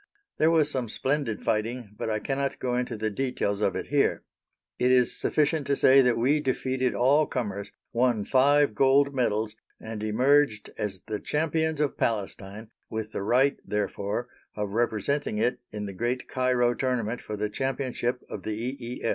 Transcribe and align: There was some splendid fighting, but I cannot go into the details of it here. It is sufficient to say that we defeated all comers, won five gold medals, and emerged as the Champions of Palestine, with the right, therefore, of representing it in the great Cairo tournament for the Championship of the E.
There 0.39 0.49
was 0.49 0.71
some 0.71 0.89
splendid 0.89 1.43
fighting, 1.43 1.93
but 1.95 2.09
I 2.09 2.17
cannot 2.17 2.57
go 2.57 2.75
into 2.75 2.97
the 2.97 3.11
details 3.11 3.61
of 3.61 3.75
it 3.75 3.89
here. 3.89 4.23
It 4.79 4.89
is 4.89 5.15
sufficient 5.15 5.67
to 5.67 5.75
say 5.75 6.01
that 6.01 6.17
we 6.17 6.39
defeated 6.39 6.95
all 6.95 7.27
comers, 7.27 7.71
won 7.93 8.25
five 8.25 8.73
gold 8.73 9.13
medals, 9.13 9.55
and 9.79 10.01
emerged 10.03 10.71
as 10.75 11.01
the 11.01 11.19
Champions 11.19 11.79
of 11.79 11.97
Palestine, 11.97 12.71
with 12.89 13.11
the 13.11 13.21
right, 13.21 13.59
therefore, 13.63 14.27
of 14.55 14.71
representing 14.71 15.37
it 15.37 15.59
in 15.71 15.85
the 15.85 15.93
great 15.93 16.27
Cairo 16.27 16.73
tournament 16.73 17.21
for 17.21 17.37
the 17.37 17.47
Championship 17.47 18.23
of 18.27 18.41
the 18.41 18.53
E. 18.53 19.03